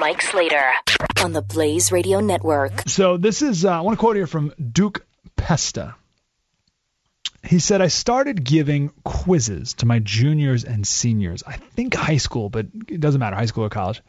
Mike 0.00 0.22
Slater 0.22 0.72
on 1.22 1.32
the 1.32 1.42
Blaze 1.42 1.92
Radio 1.92 2.20
Network. 2.20 2.88
So 2.88 3.16
this 3.16 3.42
is 3.42 3.64
uh, 3.64 3.78
I 3.78 3.80
want 3.80 3.96
to 3.96 4.00
quote 4.00 4.16
here 4.16 4.26
from 4.26 4.52
Duke 4.72 5.04
Pesta. 5.36 5.94
He 7.42 7.58
said, 7.58 7.82
I 7.82 7.88
started 7.88 8.44
giving 8.44 8.90
quizzes 9.04 9.74
to 9.74 9.86
my 9.86 9.98
juniors 9.98 10.64
and 10.64 10.86
seniors. 10.86 11.42
I 11.46 11.56
think 11.56 11.94
high 11.94 12.16
school, 12.16 12.48
but 12.48 12.66
it 12.88 13.00
doesn't 13.00 13.20
matter, 13.20 13.36
high 13.36 13.46
school 13.46 13.64
or 13.64 13.70
college. 13.70 14.02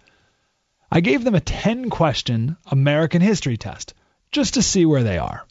I 0.91 1.01
gave 1.01 1.23
them 1.23 1.35
a 1.35 1.41
10 1.41 1.89
question 1.89 2.55
American 2.71 3.21
history 3.21 3.57
test 3.57 3.93
just 4.31 4.53
to 4.53 4.61
see 4.61 4.85
where 4.85 5.03
they 5.03 5.17
are. 5.17 5.45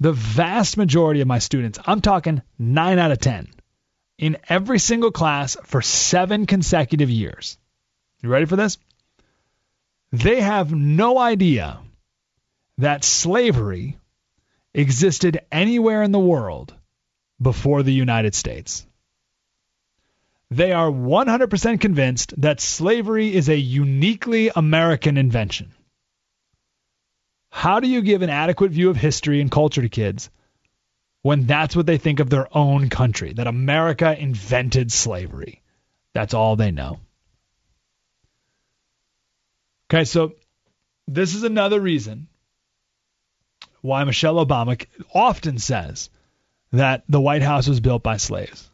The 0.00 0.12
vast 0.12 0.76
majority 0.76 1.20
of 1.20 1.26
my 1.26 1.40
students, 1.40 1.78
I'm 1.84 2.00
talking 2.00 2.42
9 2.58 2.98
out 2.98 3.10
of 3.10 3.18
10, 3.18 3.48
in 4.18 4.36
every 4.48 4.78
single 4.78 5.10
class 5.10 5.56
for 5.64 5.82
seven 5.82 6.46
consecutive 6.46 7.10
years. 7.10 7.58
You 8.22 8.28
ready 8.28 8.46
for 8.46 8.56
this? 8.56 8.78
They 10.12 10.40
have 10.40 10.72
no 10.72 11.18
idea 11.18 11.80
that 12.78 13.04
slavery 13.04 13.98
existed 14.72 15.40
anywhere 15.52 16.02
in 16.02 16.12
the 16.12 16.18
world 16.18 16.74
before 17.40 17.82
the 17.82 17.92
United 17.92 18.34
States. 18.34 18.86
They 20.50 20.72
are 20.72 20.90
100% 20.90 21.80
convinced 21.80 22.40
that 22.40 22.60
slavery 22.60 23.34
is 23.34 23.48
a 23.48 23.56
uniquely 23.56 24.50
American 24.54 25.18
invention. 25.18 25.74
How 27.50 27.80
do 27.80 27.88
you 27.88 28.00
give 28.00 28.22
an 28.22 28.30
adequate 28.30 28.70
view 28.70 28.88
of 28.88 28.96
history 28.96 29.40
and 29.40 29.50
culture 29.50 29.82
to 29.82 29.88
kids 29.88 30.30
when 31.22 31.46
that's 31.46 31.76
what 31.76 31.86
they 31.86 31.98
think 31.98 32.20
of 32.20 32.30
their 32.30 32.48
own 32.56 32.88
country, 32.88 33.34
that 33.34 33.46
America 33.46 34.18
invented 34.18 34.90
slavery? 34.90 35.62
That's 36.14 36.34
all 36.34 36.56
they 36.56 36.70
know. 36.70 37.00
Okay, 39.90 40.04
so 40.04 40.34
this 41.06 41.34
is 41.34 41.44
another 41.44 41.80
reason 41.80 42.28
why 43.80 44.04
Michelle 44.04 44.44
Obama 44.44 44.84
often 45.14 45.58
says 45.58 46.10
that 46.72 47.04
the 47.08 47.20
White 47.20 47.42
House 47.42 47.66
was 47.66 47.80
built 47.80 48.02
by 48.02 48.18
slaves. 48.18 48.68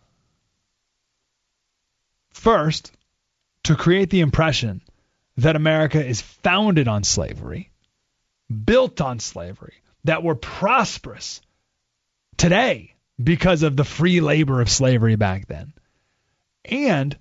First, 2.32 2.90
to 3.64 3.76
create 3.76 4.10
the 4.10 4.20
impression 4.20 4.82
that 5.36 5.56
America 5.56 6.04
is 6.04 6.20
founded 6.20 6.88
on 6.88 7.04
slavery, 7.04 7.70
built 8.64 9.00
on 9.00 9.20
slavery, 9.20 9.74
that 10.04 10.22
we're 10.22 10.34
prosperous 10.34 11.40
today 12.36 12.94
because 13.22 13.62
of 13.62 13.76
the 13.76 13.84
free 13.84 14.20
labor 14.20 14.60
of 14.60 14.68
slavery 14.68 15.16
back 15.16 15.46
then. 15.46 15.72
And 16.64 17.16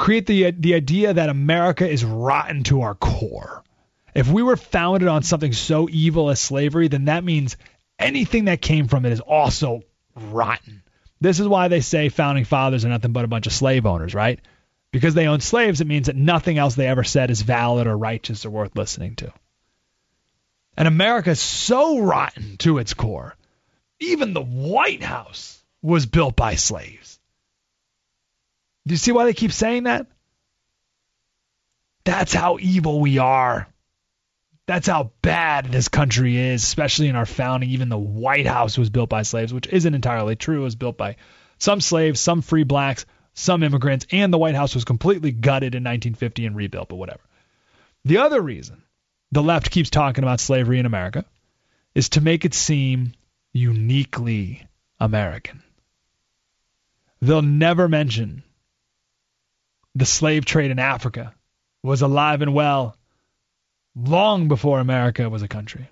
create 0.00 0.26
the 0.26 0.50
the 0.50 0.74
idea 0.74 1.12
that 1.12 1.28
America 1.28 1.88
is 1.88 2.04
rotten 2.04 2.64
to 2.64 2.80
our 2.80 2.94
core. 2.94 3.62
If 4.14 4.28
we 4.28 4.42
were 4.42 4.56
founded 4.56 5.08
on 5.08 5.22
something 5.22 5.52
so 5.52 5.88
evil 5.88 6.30
as 6.30 6.40
slavery, 6.40 6.88
then 6.88 7.04
that 7.04 7.22
means 7.22 7.56
anything 7.98 8.46
that 8.46 8.62
came 8.62 8.88
from 8.88 9.04
it 9.04 9.12
is 9.12 9.20
also 9.20 9.82
rotten. 10.16 10.82
This 11.20 11.38
is 11.38 11.46
why 11.46 11.68
they 11.68 11.82
say 11.82 12.08
founding 12.08 12.44
fathers 12.44 12.84
are 12.84 12.88
nothing 12.88 13.12
but 13.12 13.26
a 13.26 13.28
bunch 13.28 13.46
of 13.46 13.52
slave 13.52 13.84
owners, 13.84 14.14
right? 14.14 14.40
Because 14.90 15.14
they 15.14 15.28
own 15.28 15.40
slaves, 15.40 15.80
it 15.80 15.86
means 15.86 16.06
that 16.06 16.16
nothing 16.16 16.56
else 16.56 16.74
they 16.74 16.88
ever 16.88 17.04
said 17.04 17.30
is 17.30 17.42
valid 17.42 17.86
or 17.86 17.96
righteous 17.96 18.44
or 18.46 18.50
worth 18.50 18.74
listening 18.74 19.16
to. 19.16 19.32
And 20.76 20.88
America 20.88 21.30
is 21.30 21.40
so 21.40 22.00
rotten 22.00 22.56
to 22.58 22.78
its 22.78 22.94
core. 22.94 23.36
Even 24.00 24.32
the 24.32 24.40
White 24.40 25.02
House 25.02 25.62
was 25.82 26.06
built 26.06 26.34
by 26.34 26.54
slaves. 26.54 27.19
Do 28.86 28.94
you 28.94 28.98
see 28.98 29.12
why 29.12 29.24
they 29.24 29.34
keep 29.34 29.52
saying 29.52 29.84
that? 29.84 30.06
That's 32.04 32.32
how 32.32 32.58
evil 32.60 33.00
we 33.00 33.18
are. 33.18 33.68
That's 34.66 34.86
how 34.86 35.12
bad 35.20 35.66
this 35.66 35.88
country 35.88 36.36
is, 36.36 36.62
especially 36.62 37.08
in 37.08 37.16
our 37.16 37.26
founding. 37.26 37.70
Even 37.70 37.88
the 37.88 37.98
White 37.98 38.46
House 38.46 38.78
was 38.78 38.88
built 38.88 39.10
by 39.10 39.22
slaves, 39.22 39.52
which 39.52 39.66
isn't 39.66 39.94
entirely 39.94 40.36
true. 40.36 40.60
It 40.60 40.64
was 40.64 40.76
built 40.76 40.96
by 40.96 41.16
some 41.58 41.80
slaves, 41.80 42.20
some 42.20 42.40
free 42.40 42.64
blacks, 42.64 43.04
some 43.34 43.62
immigrants, 43.62 44.06
and 44.10 44.32
the 44.32 44.38
White 44.38 44.54
House 44.54 44.74
was 44.74 44.84
completely 44.84 45.32
gutted 45.32 45.74
in 45.74 45.82
1950 45.82 46.46
and 46.46 46.56
rebuilt, 46.56 46.88
but 46.88 46.96
whatever. 46.96 47.20
The 48.04 48.18
other 48.18 48.40
reason 48.40 48.82
the 49.32 49.42
left 49.42 49.70
keeps 49.70 49.90
talking 49.90 50.24
about 50.24 50.40
slavery 50.40 50.78
in 50.78 50.86
America 50.86 51.24
is 51.94 52.10
to 52.10 52.20
make 52.20 52.44
it 52.44 52.54
seem 52.54 53.12
uniquely 53.52 54.66
American. 54.98 55.62
They'll 57.20 57.42
never 57.42 57.88
mention 57.88 58.42
the 59.94 60.06
slave 60.06 60.44
trade 60.44 60.70
in 60.70 60.78
Africa 60.78 61.34
was 61.82 62.02
alive 62.02 62.42
and 62.42 62.54
well 62.54 62.96
long 63.96 64.48
before 64.48 64.80
America 64.80 65.28
was 65.28 65.42
a 65.42 65.48
country. 65.48 65.88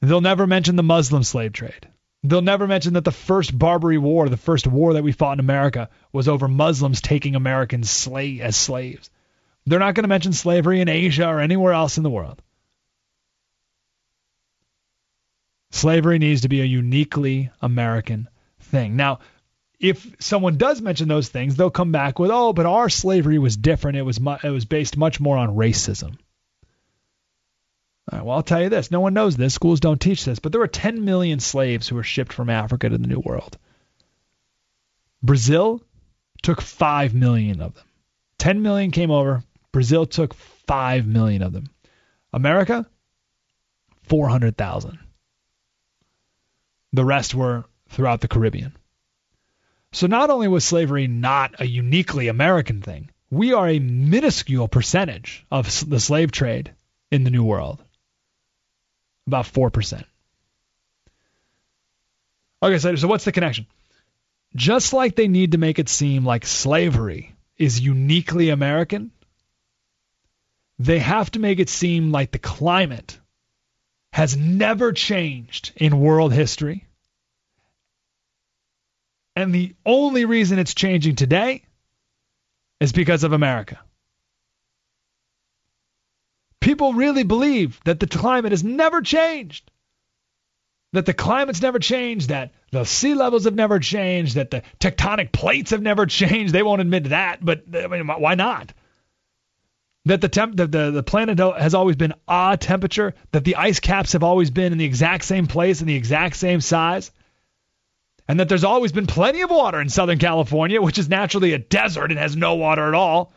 They'll 0.00 0.20
never 0.20 0.46
mention 0.46 0.76
the 0.76 0.82
Muslim 0.82 1.22
slave 1.22 1.52
trade. 1.52 1.88
They'll 2.22 2.42
never 2.42 2.66
mention 2.66 2.94
that 2.94 3.04
the 3.04 3.12
first 3.12 3.56
Barbary 3.56 3.98
War, 3.98 4.28
the 4.28 4.36
first 4.36 4.66
war 4.66 4.94
that 4.94 5.04
we 5.04 5.12
fought 5.12 5.34
in 5.34 5.40
America, 5.40 5.90
was 6.12 6.26
over 6.26 6.48
Muslims 6.48 7.02
taking 7.02 7.36
Americans 7.36 8.08
as 8.08 8.56
slaves. 8.56 9.10
They're 9.66 9.78
not 9.78 9.94
going 9.94 10.04
to 10.04 10.08
mention 10.08 10.32
slavery 10.32 10.80
in 10.80 10.88
Asia 10.88 11.26
or 11.26 11.40
anywhere 11.40 11.72
else 11.72 11.96
in 11.96 12.02
the 12.02 12.10
world. 12.10 12.40
Slavery 15.70 16.18
needs 16.18 16.42
to 16.42 16.48
be 16.48 16.60
a 16.60 16.64
uniquely 16.64 17.50
American 17.60 18.28
thing. 18.60 18.96
Now, 18.96 19.18
if 19.84 20.16
someone 20.18 20.56
does 20.56 20.80
mention 20.80 21.08
those 21.08 21.28
things, 21.28 21.56
they'll 21.56 21.68
come 21.68 21.92
back 21.92 22.18
with, 22.18 22.30
"Oh, 22.32 22.54
but 22.54 22.64
our 22.64 22.88
slavery 22.88 23.38
was 23.38 23.54
different. 23.54 23.98
It 23.98 24.02
was 24.02 24.18
mu- 24.18 24.38
it 24.42 24.48
was 24.48 24.64
based 24.64 24.96
much 24.96 25.20
more 25.20 25.36
on 25.36 25.56
racism." 25.56 26.16
All 28.10 28.18
right, 28.18 28.24
well, 28.24 28.36
I'll 28.36 28.42
tell 28.42 28.62
you 28.62 28.70
this: 28.70 28.90
no 28.90 29.00
one 29.00 29.12
knows 29.12 29.36
this. 29.36 29.52
Schools 29.52 29.80
don't 29.80 30.00
teach 30.00 30.24
this, 30.24 30.38
but 30.38 30.52
there 30.52 30.60
were 30.60 30.68
10 30.68 31.04
million 31.04 31.38
slaves 31.38 31.86
who 31.86 31.96
were 31.96 32.02
shipped 32.02 32.32
from 32.32 32.48
Africa 32.48 32.88
to 32.88 32.96
the 32.96 33.06
New 33.06 33.20
World. 33.20 33.58
Brazil 35.22 35.82
took 36.42 36.62
5 36.62 37.12
million 37.12 37.60
of 37.60 37.74
them. 37.74 37.84
10 38.38 38.62
million 38.62 38.90
came 38.90 39.10
over. 39.10 39.44
Brazil 39.70 40.06
took 40.06 40.32
5 40.32 41.06
million 41.06 41.42
of 41.42 41.52
them. 41.52 41.68
America, 42.32 42.86
400,000. 44.04 44.98
The 46.94 47.04
rest 47.04 47.34
were 47.34 47.64
throughout 47.90 48.22
the 48.22 48.28
Caribbean. 48.28 48.74
So 49.94 50.08
not 50.08 50.28
only 50.28 50.48
was 50.48 50.64
slavery 50.64 51.06
not 51.06 51.60
a 51.60 51.66
uniquely 51.66 52.26
American 52.26 52.82
thing, 52.82 53.10
we 53.30 53.52
are 53.52 53.68
a 53.68 53.78
minuscule 53.78 54.66
percentage 54.66 55.46
of 55.52 55.88
the 55.88 56.00
slave 56.00 56.32
trade 56.32 56.74
in 57.12 57.22
the 57.22 57.30
New 57.30 57.44
World. 57.44 57.80
About 59.28 59.46
4%. 59.46 60.04
Okay, 62.60 62.78
so, 62.78 62.96
so 62.96 63.06
what's 63.06 63.24
the 63.24 63.30
connection? 63.30 63.66
Just 64.56 64.92
like 64.92 65.14
they 65.14 65.28
need 65.28 65.52
to 65.52 65.58
make 65.58 65.78
it 65.78 65.88
seem 65.88 66.24
like 66.24 66.44
slavery 66.44 67.32
is 67.56 67.80
uniquely 67.80 68.50
American, 68.50 69.12
they 70.80 70.98
have 70.98 71.30
to 71.32 71.38
make 71.38 71.60
it 71.60 71.68
seem 71.68 72.10
like 72.10 72.32
the 72.32 72.40
climate 72.40 73.20
has 74.12 74.36
never 74.36 74.92
changed 74.92 75.70
in 75.76 76.00
world 76.00 76.32
history 76.32 76.88
and 79.36 79.54
the 79.54 79.74
only 79.84 80.24
reason 80.24 80.58
it's 80.58 80.74
changing 80.74 81.16
today 81.16 81.64
is 82.80 82.92
because 82.92 83.24
of 83.24 83.32
America. 83.32 83.80
People 86.60 86.94
really 86.94 87.24
believe 87.24 87.80
that 87.84 88.00
the 88.00 88.06
climate 88.06 88.52
has 88.52 88.64
never 88.64 89.02
changed. 89.02 89.70
That 90.92 91.06
the 91.06 91.12
climate's 91.12 91.60
never 91.60 91.80
changed, 91.80 92.28
that 92.28 92.52
the 92.70 92.84
sea 92.84 93.14
levels 93.14 93.44
have 93.44 93.54
never 93.54 93.80
changed, 93.80 94.36
that 94.36 94.50
the 94.50 94.62
tectonic 94.78 95.32
plates 95.32 95.72
have 95.72 95.82
never 95.82 96.06
changed. 96.06 96.52
They 96.52 96.62
won't 96.62 96.80
admit 96.80 97.04
that, 97.04 97.44
but 97.44 97.64
I 97.74 97.88
mean, 97.88 98.06
why 98.06 98.36
not? 98.36 98.72
That 100.04 100.20
the, 100.20 100.28
temp, 100.28 100.56
the, 100.56 100.66
the, 100.66 100.90
the 100.92 101.02
planet 101.02 101.38
has 101.38 101.74
always 101.74 101.96
been 101.96 102.14
a 102.28 102.56
temperature, 102.60 103.14
that 103.32 103.42
the 103.42 103.56
ice 103.56 103.80
caps 103.80 104.12
have 104.12 104.22
always 104.22 104.50
been 104.50 104.70
in 104.70 104.78
the 104.78 104.84
exact 104.84 105.24
same 105.24 105.46
place 105.46 105.80
and 105.80 105.88
the 105.88 105.96
exact 105.96 106.36
same 106.36 106.60
size 106.60 107.10
and 108.26 108.40
that 108.40 108.48
there's 108.48 108.64
always 108.64 108.92
been 108.92 109.06
plenty 109.06 109.42
of 109.42 109.50
water 109.50 109.80
in 109.80 109.88
Southern 109.88 110.18
California, 110.18 110.80
which 110.80 110.98
is 110.98 111.08
naturally 111.08 111.52
a 111.52 111.58
desert 111.58 112.10
and 112.10 112.18
has 112.18 112.36
no 112.36 112.54
water 112.54 112.88
at 112.88 112.94
all. 112.94 113.32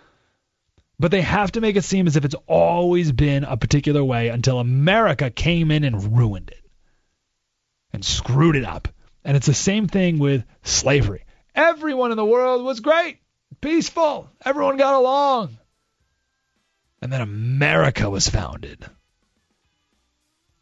But 1.00 1.12
they 1.12 1.22
have 1.22 1.52
to 1.54 1.62
make 1.62 1.76
it 1.76 1.84
seem 1.84 2.08
as 2.08 2.16
if 2.16 2.26
it's 2.26 2.36
always 2.48 3.12
been 3.12 3.44
a 3.44 3.58
particular 3.58 4.04
way 4.04 4.30
until 4.30 4.60
America 4.60 5.30
came 5.30 5.70
in 5.72 5.84
and 5.84 6.18
ruined 6.18 6.50
it 6.50 6.66
and 7.92 8.04
screwed 8.04 8.56
it 8.56 8.66
up. 8.66 8.88
And 9.24 9.36
it's 9.36 9.46
the 9.46 9.54
same 9.54 9.88
thing 9.88 10.20
with 10.20 10.46
slavery. 10.64 11.26
Everyone 11.54 12.12
in 12.12 12.18
the 12.18 12.26
world 12.26 12.64
was 12.64 12.80
great, 12.80 13.20
peaceful, 13.62 14.30
everyone 14.44 14.78
got 14.78 14.96
along. 14.96 15.58
And 17.02 17.12
then 17.12 17.22
America 17.22 18.10
was 18.10 18.28
founded. 18.28 18.86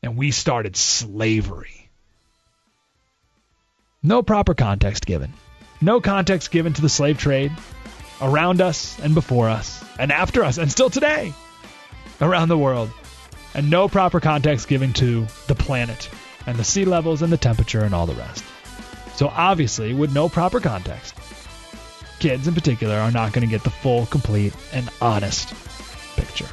And 0.01 0.18
we 0.18 0.31
started 0.31 0.75
slavery. 0.75 1.85
No 4.06 4.22
proper 4.22 4.54
context 4.54 5.07
given. 5.07 5.34
No 5.81 6.00
context 6.00 6.52
given 6.52 6.74
to 6.74 6.81
the 6.81 6.90
slave 6.90 7.18
trade 7.18 7.52
around 8.22 8.62
us 8.62 9.00
and 9.00 9.16
before 9.16 9.50
us 9.50 9.84
and 9.98 10.12
after 10.12 10.44
us 10.44 10.60
and 10.60 10.72
still 10.72 10.92
today 10.92 11.34
around 12.22 12.50
the 12.50 12.57
world. 12.57 12.92
And 13.56 13.72
no 13.72 13.88
proper 13.88 14.19
context 14.19 14.68
given 14.68 14.94
to 14.94 15.25
the 15.48 15.56
planet 15.56 16.07
and 16.46 16.56
the 16.56 16.63
sea 16.63 16.86
levels 16.86 17.24
and 17.24 17.34
the 17.34 17.38
temperature 17.38 17.84
and 17.84 17.96
all 17.96 18.06
the 18.06 18.13
rest. 18.13 18.44
So 19.16 19.28
obviously, 19.28 19.96
with 19.96 20.13
no 20.13 20.30
proper 20.30 20.60
context, 20.60 21.16
kids 22.19 22.48
in 22.48 22.54
particular 22.54 22.98
are 22.98 23.12
not 23.12 23.34
going 23.34 23.48
to 23.48 23.51
get 23.51 23.63
the 23.63 23.72
full, 23.72 24.06
complete, 24.06 24.54
and 24.72 24.88
honest 25.01 25.50
picture. 26.16 26.48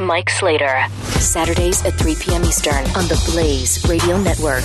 Mike 0.00 0.30
Slater, 0.30 0.84
Saturdays 1.20 1.84
at 1.84 1.94
3 1.94 2.16
p.m. 2.16 2.42
Eastern 2.42 2.84
on 2.96 3.06
the 3.06 3.30
Blaze 3.32 3.86
Radio 3.88 4.20
Network. 4.20 4.64